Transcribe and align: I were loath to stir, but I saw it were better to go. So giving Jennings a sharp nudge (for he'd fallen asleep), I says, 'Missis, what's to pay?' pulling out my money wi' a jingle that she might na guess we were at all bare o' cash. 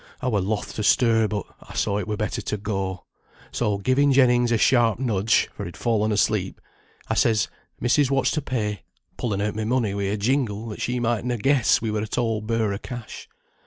I 0.19 0.29
were 0.29 0.41
loath 0.41 0.73
to 0.77 0.83
stir, 0.83 1.27
but 1.27 1.45
I 1.61 1.75
saw 1.75 1.99
it 1.99 2.07
were 2.07 2.17
better 2.17 2.41
to 2.41 2.57
go. 2.57 3.05
So 3.51 3.77
giving 3.77 4.11
Jennings 4.11 4.51
a 4.51 4.57
sharp 4.57 4.97
nudge 4.97 5.47
(for 5.53 5.63
he'd 5.63 5.77
fallen 5.77 6.11
asleep), 6.11 6.59
I 7.07 7.13
says, 7.13 7.49
'Missis, 7.79 8.09
what's 8.09 8.31
to 8.31 8.41
pay?' 8.41 8.81
pulling 9.17 9.43
out 9.43 9.53
my 9.53 9.63
money 9.63 9.93
wi' 9.93 10.05
a 10.07 10.17
jingle 10.17 10.69
that 10.69 10.81
she 10.81 10.99
might 10.99 11.23
na 11.23 11.35
guess 11.35 11.83
we 11.83 11.91
were 11.91 12.01
at 12.01 12.17
all 12.17 12.41
bare 12.41 12.73
o' 12.73 12.79
cash. 12.79 13.29